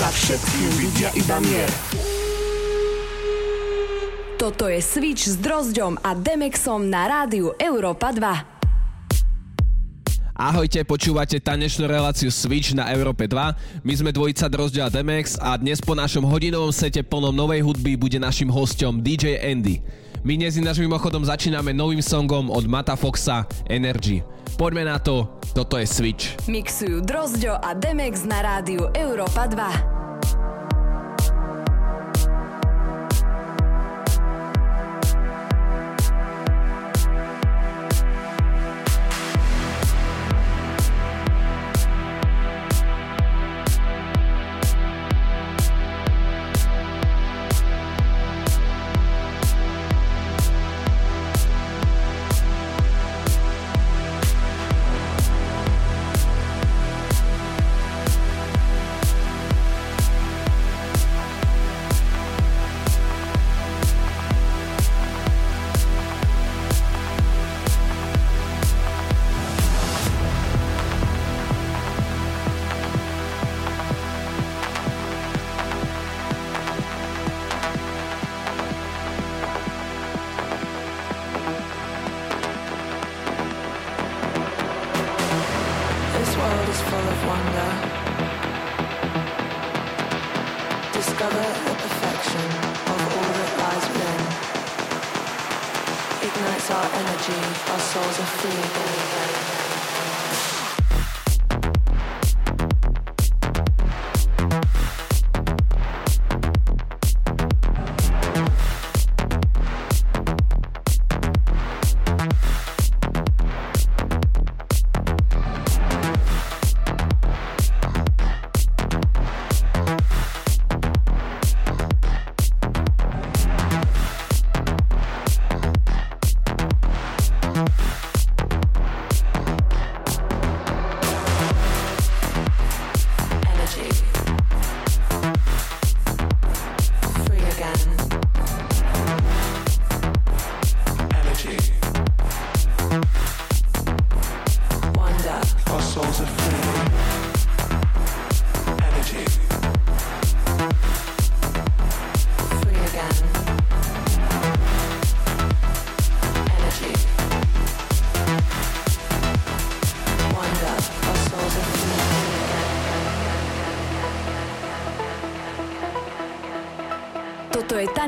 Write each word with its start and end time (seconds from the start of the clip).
Za 0.00 0.08
všetkým 0.08 0.68
vidia 0.80 1.12
iba 1.12 1.36
mier. 1.44 1.68
Toto 4.40 4.64
je 4.64 4.80
Switch 4.80 5.28
s 5.28 5.36
Drozďom 5.36 6.00
a 6.00 6.16
Demexom 6.16 6.88
na 6.88 7.04
rádiu 7.04 7.52
Európa 7.60 8.08
2. 8.08 8.24
Ahojte, 10.40 10.80
počúvate 10.88 11.36
tanečnú 11.36 11.84
reláciu 11.84 12.32
Switch 12.32 12.72
na 12.72 12.88
Európe 12.96 13.28
2. 13.28 13.84
My 13.84 13.92
sme 13.92 14.08
dvojica 14.08 14.48
Drozdia 14.48 14.88
Demex 14.88 15.36
a 15.36 15.60
dnes 15.60 15.84
po 15.84 15.92
našom 15.92 16.24
hodinovom 16.24 16.72
sete 16.72 17.04
plnom 17.04 17.36
novej 17.36 17.60
hudby 17.60 18.00
bude 18.00 18.16
našim 18.16 18.48
hostom 18.48 19.04
DJ 19.04 19.36
Andy. 19.36 19.84
My 20.24 20.40
dnes 20.40 20.56
našim 20.56 20.88
mimochodom 20.88 21.28
začíname 21.28 21.76
novým 21.76 22.00
songom 22.00 22.48
od 22.48 22.64
Mata 22.64 22.96
Foxa 22.96 23.44
Energy. 23.68 24.24
Poďme 24.60 24.84
na 24.84 25.00
to, 25.00 25.40
toto 25.56 25.80
je 25.80 25.88
Switch. 25.88 26.36
Mixujú 26.44 27.00
Drozďo 27.00 27.56
a 27.64 27.72
Demex 27.72 28.28
na 28.28 28.44
rádiu 28.44 28.92
Európa 28.92 29.48
2. 29.48 29.99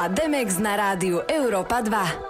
a 0.00 0.08
Demex 0.08 0.56
na 0.56 0.80
rádiu 0.80 1.20
Európa 1.28 1.84
2. 1.84 2.29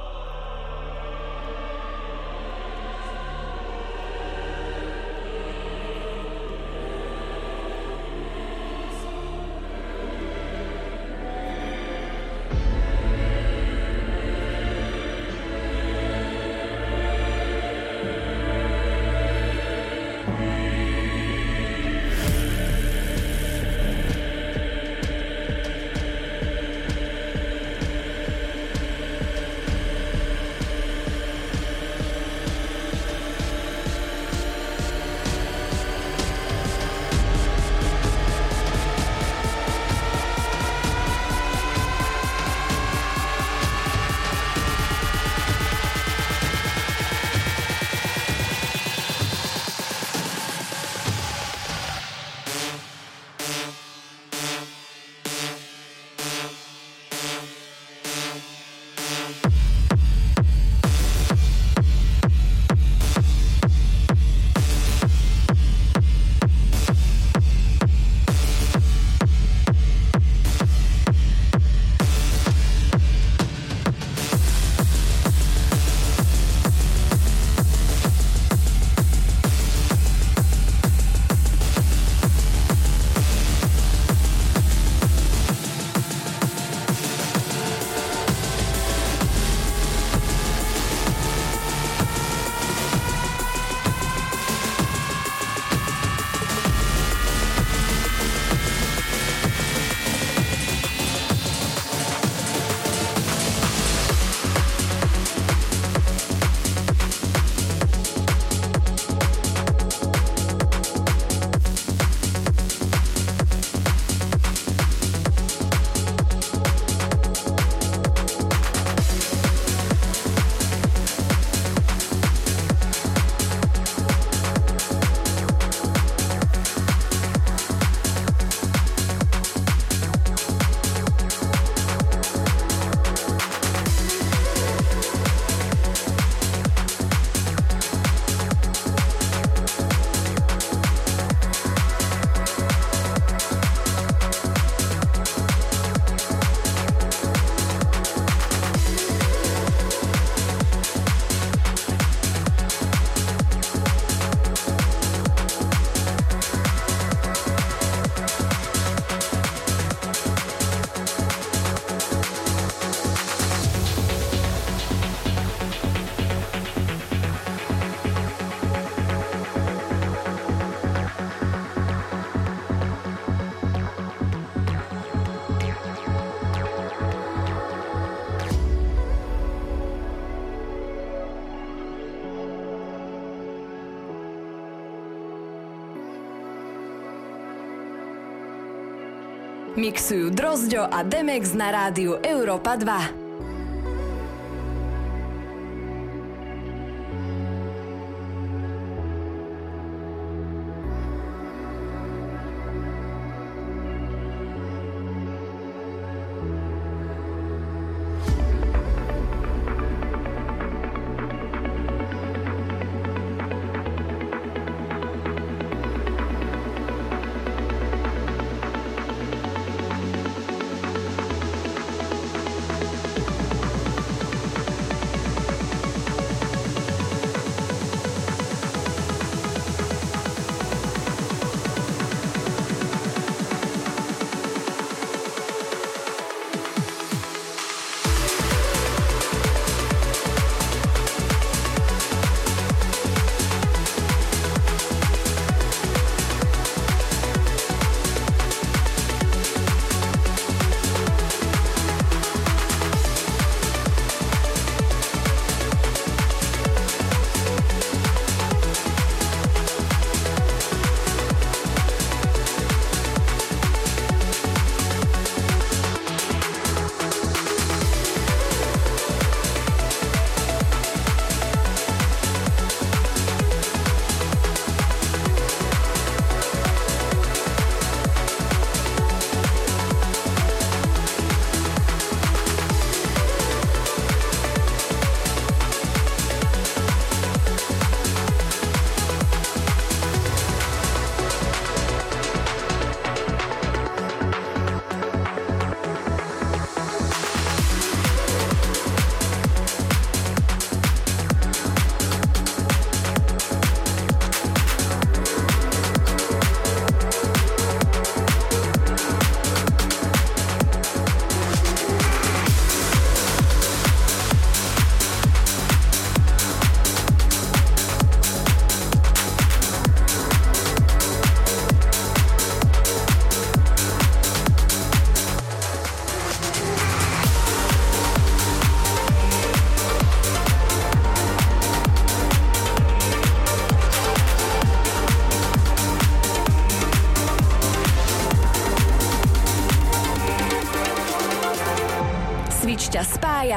Drozďo 190.61 190.93
a 190.93 191.01
Demex 191.01 191.57
na 191.57 191.73
rádiu 191.73 192.21
Európa 192.21 192.77
2. 192.77 193.20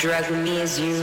dragging 0.00 0.42
me 0.42 0.58
as 0.62 0.80
you 0.80 0.99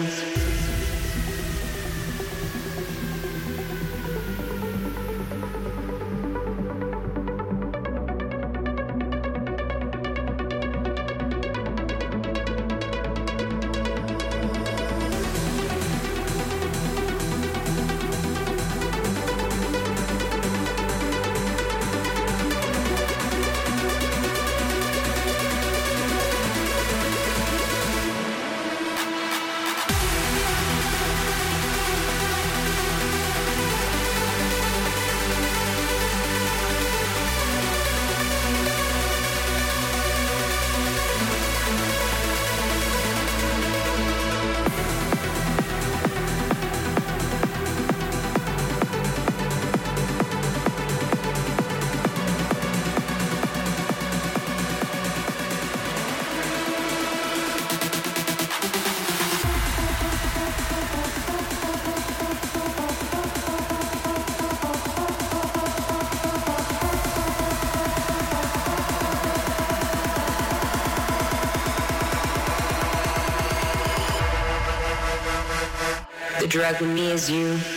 drug 76.58 76.82
with 76.82 76.90
me 76.90 77.12
is 77.12 77.30
you. 77.30 77.77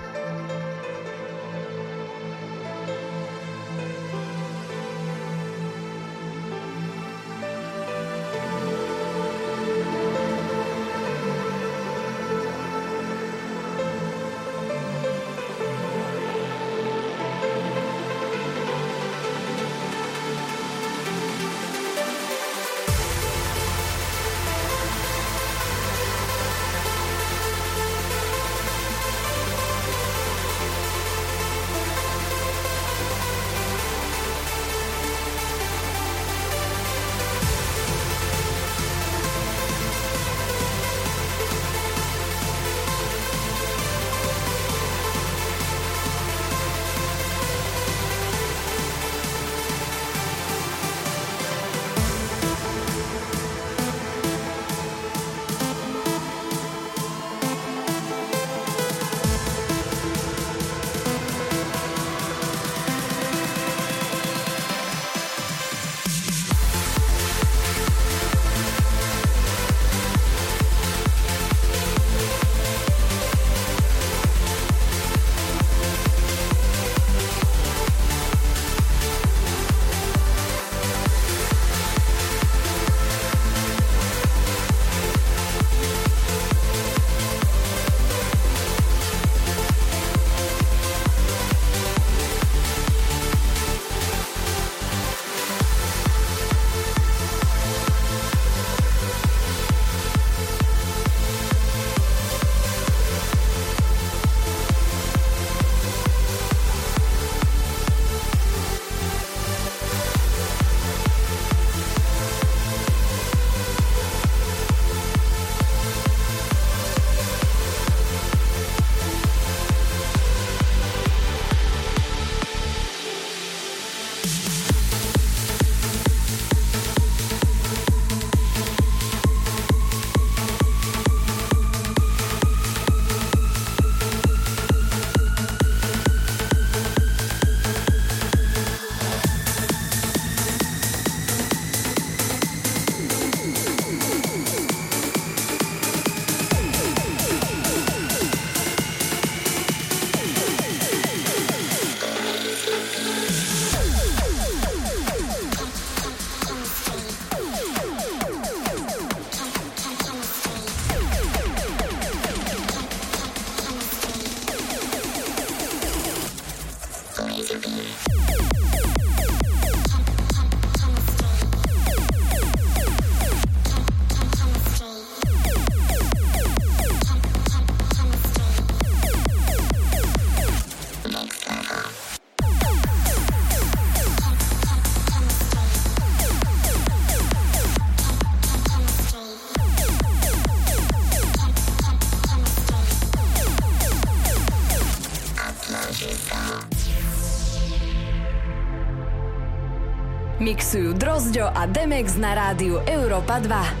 Drozďo 201.31 201.47
a 201.47 201.63
Demex 201.63 202.19
na 202.19 202.35
rádiu 202.35 202.83
Európa 202.83 203.39
2. 203.39 203.80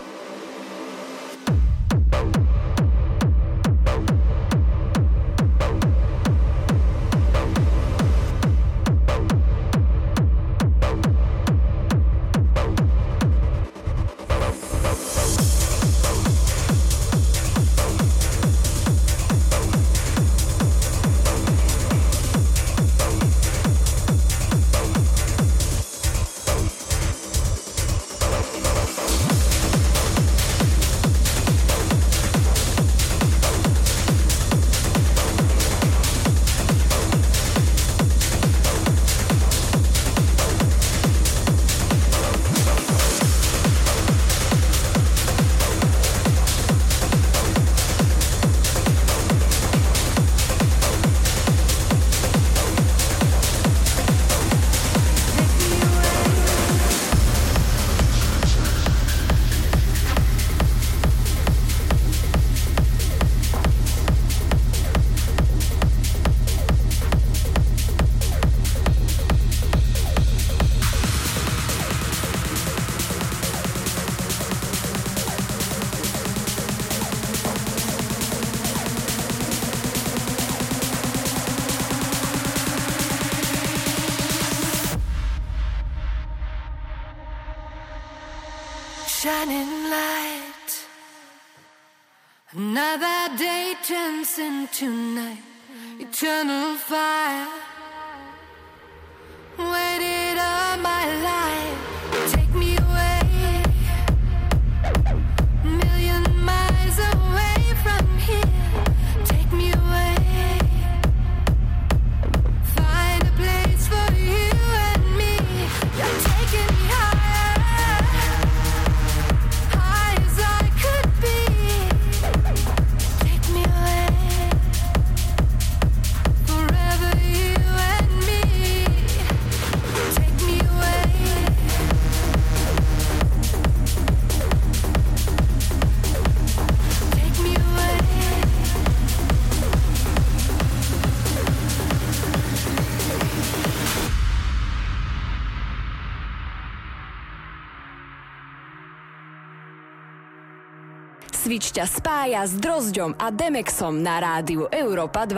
Switch 151.41 151.73
ťa 151.73 151.89
spája 151.89 152.45
s 152.45 152.53
Drozďom 152.53 153.17
a 153.17 153.33
Demexom 153.33 153.97
na 153.97 154.21
rádiu 154.21 154.69
Európa 154.69 155.25
2. 155.25 155.33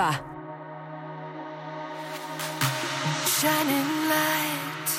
Shining 3.23 3.91
light. 4.11 4.89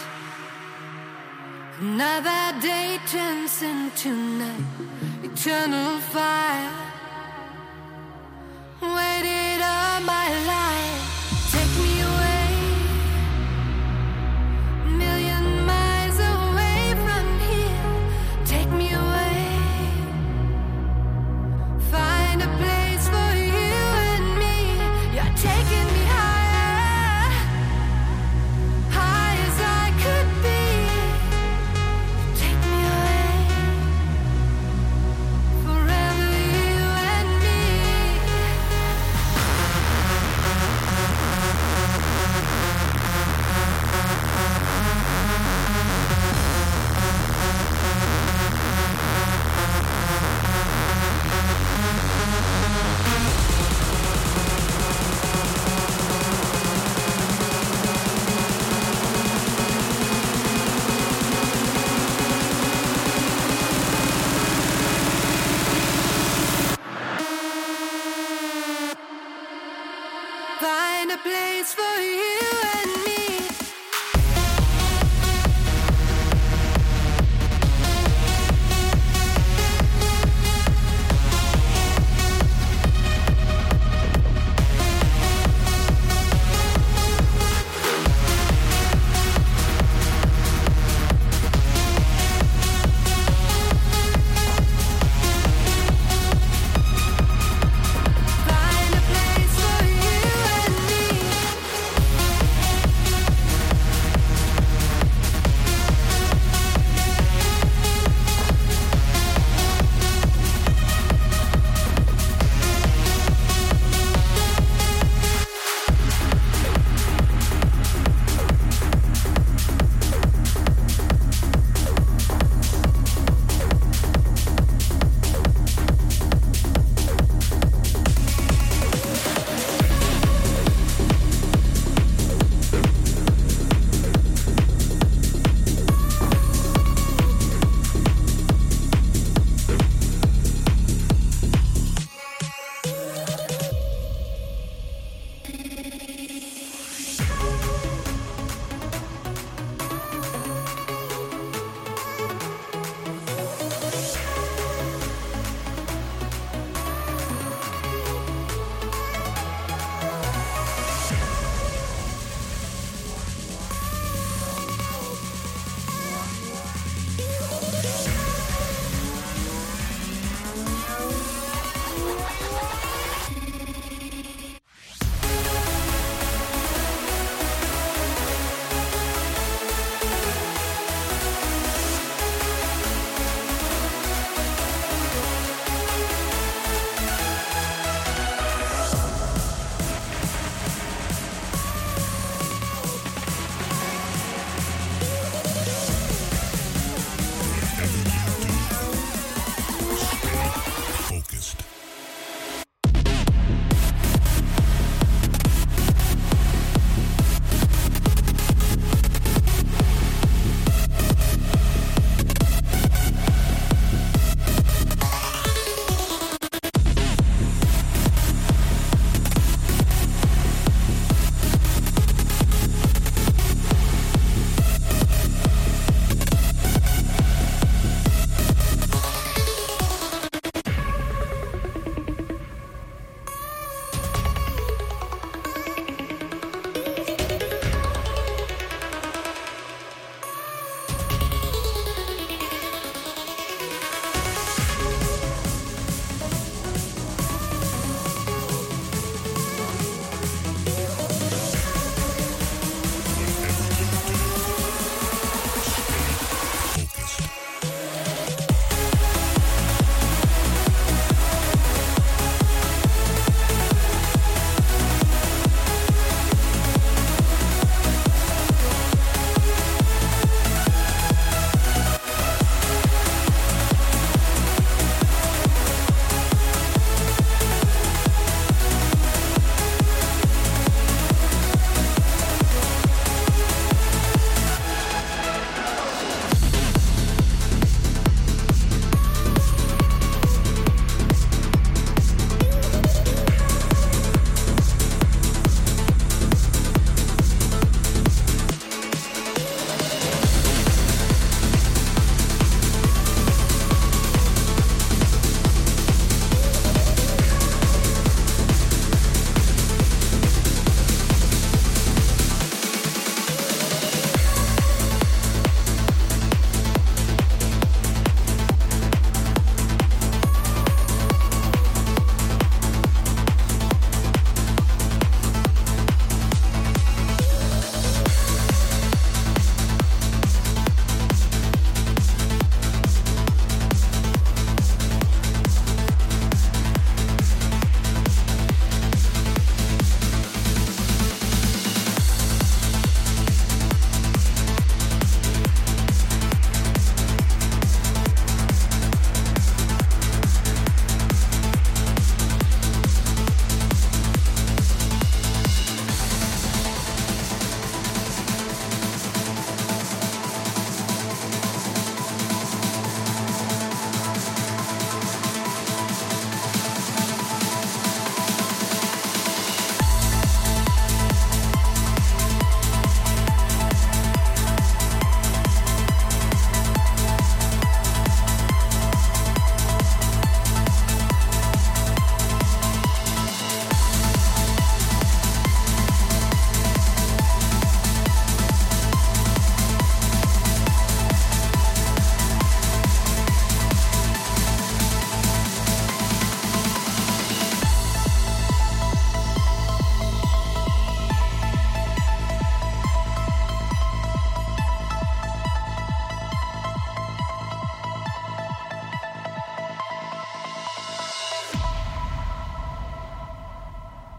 Another 1.84 2.56
day 2.64 2.96
turns 3.04 3.60
into 3.60 4.16
night. 4.16 4.64
Eternal 5.20 6.00
fire. 6.08 6.72
Waited 8.80 9.60
all 9.60 10.00
my 10.08 10.28
life 10.48 10.63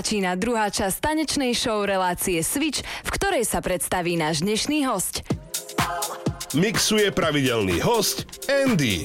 Začína 0.00 0.32
druhá 0.32 0.72
časť 0.72 0.96
tanečnej 0.96 1.52
show 1.52 1.84
relácie 1.84 2.40
Switch, 2.40 2.80
v 3.04 3.10
ktorej 3.20 3.44
sa 3.44 3.60
predstaví 3.60 4.16
náš 4.16 4.40
dnešný 4.40 4.88
host. 4.88 5.20
Mixuje 6.56 7.12
pravidelný 7.12 7.84
host 7.84 8.24
Andy. 8.48 9.04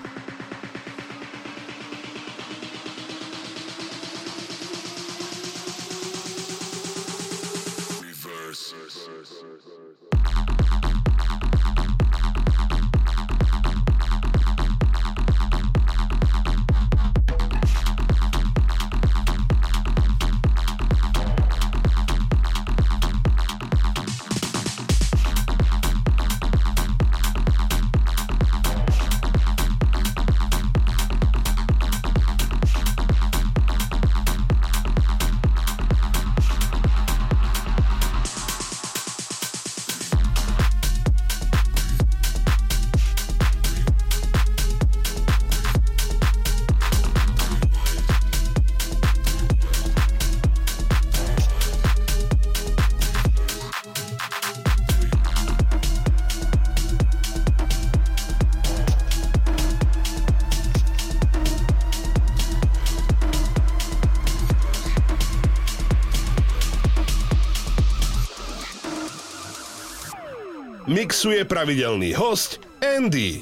Mixuje 71.01 71.41
pravidelný 71.49 72.13
host 72.13 72.61
Andy. 72.77 73.41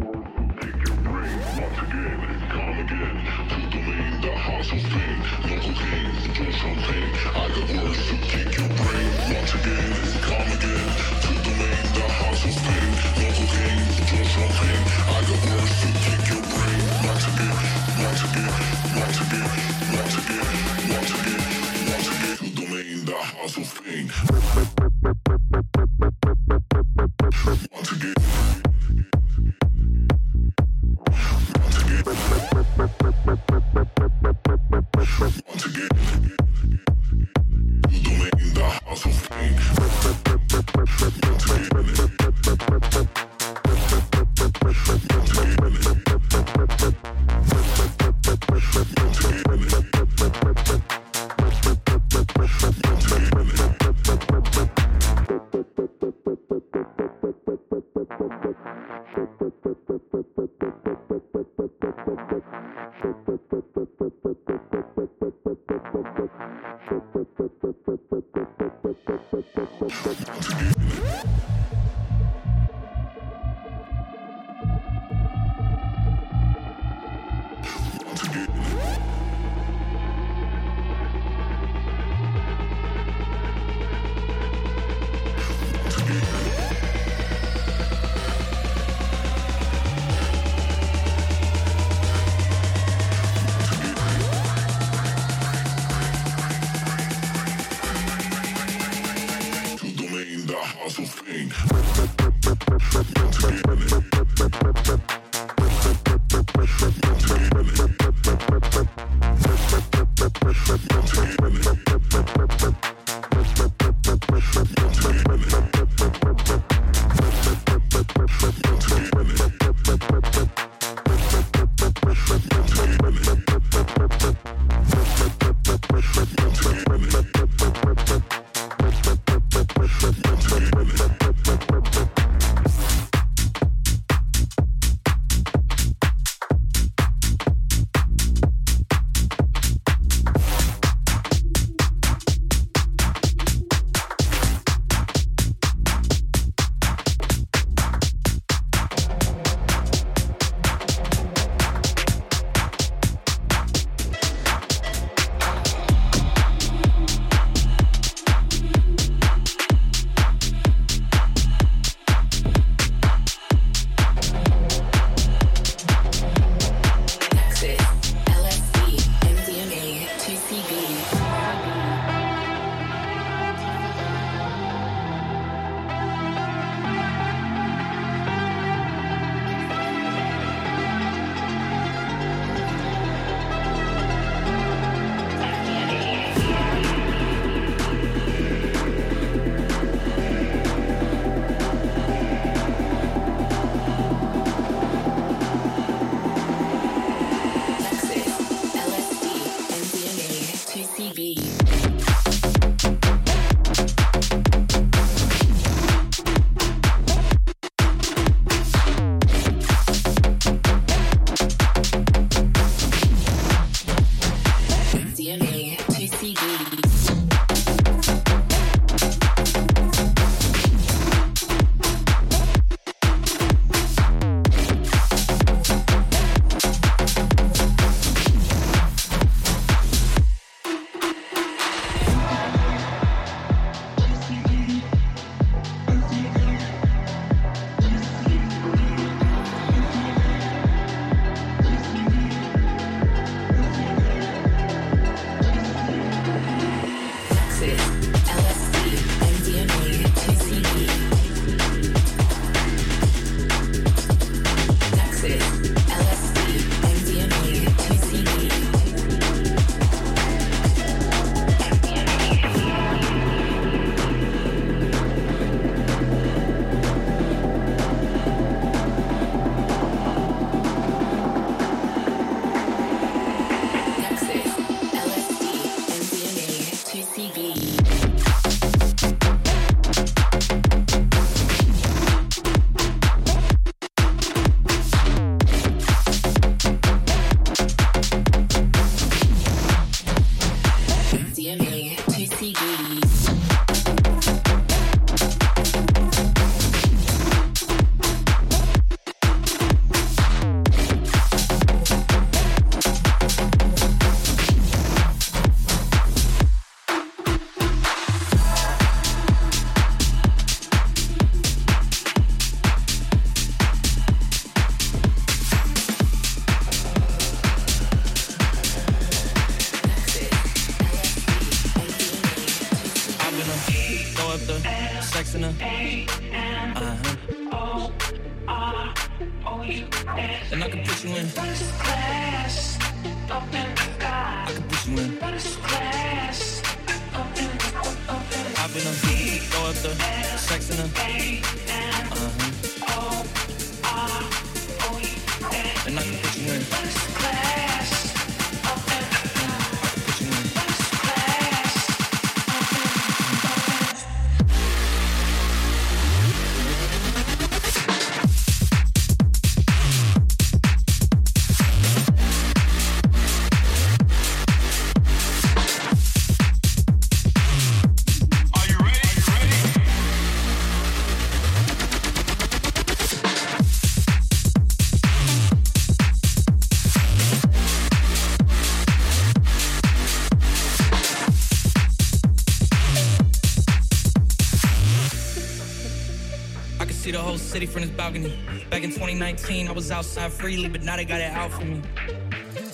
Whole 387.31 387.37
city 387.37 387.65
from 387.65 387.83
this 387.83 387.91
balcony. 387.91 388.37
Back 388.69 388.83
in 388.83 388.89
2019, 388.89 389.69
I 389.69 389.71
was 389.71 389.89
outside 389.89 390.33
freely, 390.33 390.67
but 390.67 390.83
now 390.83 390.97
they 390.97 391.05
got 391.05 391.21
it 391.21 391.31
out 391.31 391.49
for 391.49 391.63
me. 391.63 391.81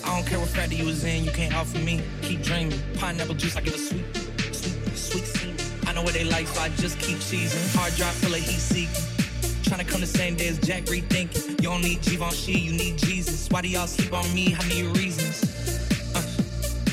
I 0.04 0.16
don't 0.16 0.26
care 0.26 0.40
what 0.40 0.48
factor 0.48 0.74
you 0.74 0.84
was 0.84 1.04
in, 1.04 1.24
you 1.24 1.30
can't 1.30 1.54
offer 1.54 1.78
me. 1.78 2.02
Keep 2.22 2.42
dreaming. 2.42 2.80
Pineapple 2.94 3.36
juice, 3.36 3.54
I 3.56 3.60
give 3.60 3.74
a 3.74 3.78
sweet, 3.78 4.04
sweet, 4.52 4.96
sweet 4.96 5.26
seed. 5.26 5.62
I 5.86 5.92
know 5.92 6.02
what 6.02 6.14
they 6.14 6.24
like, 6.24 6.48
so 6.48 6.60
I 6.60 6.70
just 6.70 6.98
keep 6.98 7.18
cheesing. 7.18 7.72
Hard 7.76 7.94
drive 7.94 8.14
full 8.14 8.34
of 8.34 8.40
heat 8.40 8.58
seeking. 8.58 9.62
Trying 9.62 9.86
to 9.86 9.92
come 9.92 10.00
the 10.00 10.08
same 10.08 10.34
day 10.34 10.48
as 10.48 10.58
Jack 10.58 10.86
rethinking. 10.86 11.50
You 11.62 11.68
don't 11.68 11.82
need 11.82 12.02
Givenchy, 12.02 12.58
you 12.58 12.72
need 12.72 12.98
Jesus. 12.98 13.48
Why 13.50 13.62
do 13.62 13.68
y'all 13.68 13.86
sleep 13.86 14.12
on 14.12 14.26
me? 14.34 14.56
I 14.58 14.68
need 14.68 14.86
reasons. 14.96 15.38
Uh, 16.16 16.22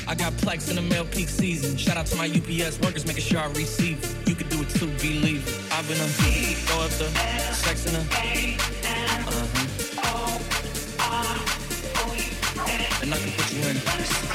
I 0.06 0.14
got 0.14 0.32
plex 0.34 0.70
in 0.70 0.76
the 0.76 0.82
mail 0.82 1.04
peak 1.04 1.28
season. 1.28 1.76
Shout 1.76 1.96
out 1.96 2.06
to 2.06 2.16
my 2.16 2.28
UPS 2.28 2.78
workers, 2.78 3.04
making 3.06 3.24
sure 3.24 3.40
I 3.40 3.48
receive 3.48 3.98
it. 4.04 4.28
You 4.28 4.36
could 4.36 4.50
do 4.50 4.62
it 4.62 4.70
too, 4.70 4.86
believe 5.02 5.42
it. 5.48 5.72
I've 5.72 5.88
been 5.88 6.00
a 6.00 6.46
throw 6.76 6.82
up 6.82 6.90
the 6.90 7.55
sex 7.66 7.86
in 7.86 7.94
the 7.94 7.98
uh-huh. 9.28 9.66
And 13.02 13.12
I 13.12 13.16
can 13.18 13.32
put 13.32 13.52
you 13.52 13.62
in. 13.62 14.25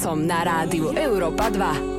Som 0.00 0.24
na 0.24 0.40
rádiu 0.40 0.96
Európa 0.96 1.52
2. 1.52 1.89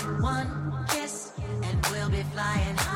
One 0.00 0.86
kiss, 0.88 1.32
and 1.62 1.86
we'll 1.90 2.08
be 2.08 2.22
flying 2.32 2.76
high. 2.76 2.89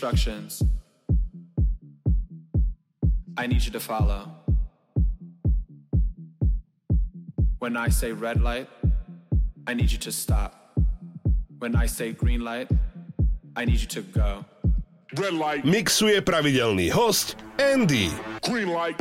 instructions 0.00 0.62
I 3.36 3.46
need 3.46 3.62
you 3.64 3.70
to 3.72 3.80
follow. 3.80 4.28
When 7.58 7.76
I 7.76 7.88
say 7.88 8.12
red 8.12 8.40
light, 8.42 8.68
I 9.66 9.74
need 9.74 9.90
you 9.92 9.98
to 9.98 10.12
stop. 10.12 10.78
When 11.58 11.76
I 11.76 11.86
say 11.86 12.12
green 12.12 12.40
light, 12.40 12.68
I 13.56 13.64
need 13.64 13.80
you 13.80 13.86
to 13.88 14.02
go. 14.02 14.44
Red 15.16 15.34
light. 15.34 15.64
Mixuje 15.64 16.20
pravidelný 16.20 16.90
host 16.90 17.36
Andy. 17.58 18.10
Green 18.44 18.68
light. 18.68 18.99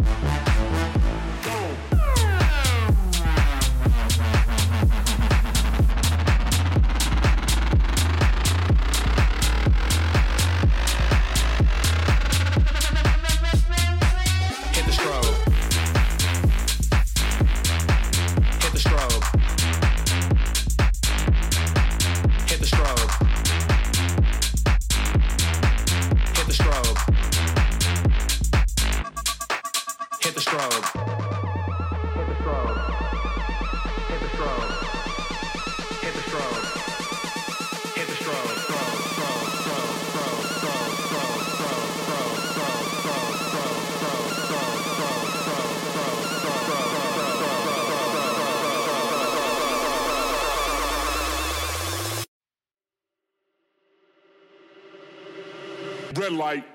light 56.38 56.69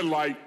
red 0.00 0.08
light 0.08 0.39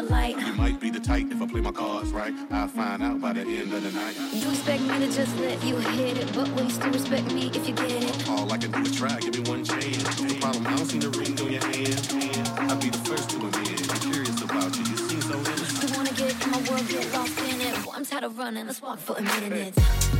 the 0.00 0.12
light. 0.12 0.38
You 0.38 0.52
might 0.54 0.80
be 0.80 0.90
the 0.90 1.00
type 1.00 1.26
if 1.30 1.42
I 1.42 1.46
play 1.46 1.60
my 1.60 1.72
cards 1.72 2.10
right. 2.10 2.32
I'll 2.50 2.68
find 2.68 3.02
out 3.02 3.20
by 3.20 3.32
the 3.32 3.40
end 3.40 3.72
of 3.72 3.82
the 3.82 3.92
night. 3.92 4.16
You 4.32 4.48
expect 4.50 4.82
me 4.82 4.98
to 4.98 5.12
just 5.12 5.36
let 5.38 5.62
you 5.64 5.76
hit 5.76 6.18
it, 6.18 6.32
but 6.34 6.48
will 6.54 6.64
you 6.64 6.70
still 6.70 6.92
respect 6.92 7.32
me 7.32 7.50
if 7.54 7.68
you 7.68 7.74
get 7.74 7.90
it? 7.90 8.28
All 8.28 8.50
I 8.52 8.58
can 8.58 8.70
do 8.70 8.80
is 8.80 8.96
try, 8.96 9.18
give 9.20 9.34
me 9.34 9.50
one 9.50 9.64
chance. 9.64 10.20
No 10.20 10.34
problem, 10.40 10.66
I 10.66 10.76
don't 10.76 10.86
see 10.86 10.98
the 10.98 11.10
ring 11.10 11.38
on 11.40 11.52
your 11.52 11.64
hand. 11.64 12.70
I'll 12.70 12.78
be 12.78 12.90
the 12.90 12.98
first 12.98 13.30
to 13.30 13.36
admit. 13.36 13.90
I'm 13.90 14.00
curious 14.12 14.42
about 14.42 14.76
you, 14.76 14.84
you 14.84 14.96
seem 14.96 15.22
so 15.22 15.38
innocent. 15.38 15.90
You 15.90 15.96
wanna 15.96 16.12
get 16.12 16.44
in 16.44 16.50
my 16.50 16.70
world, 16.70 16.88
get 16.88 17.12
lost 17.12 17.38
in 17.40 17.60
it. 17.60 17.86
Well, 17.86 17.94
I'm 17.96 18.04
tired 18.04 18.24
of 18.24 18.38
running, 18.38 18.66
let's 18.66 18.82
walk 18.82 18.98
for 18.98 19.16
a 19.16 19.22
minute. 19.22 20.19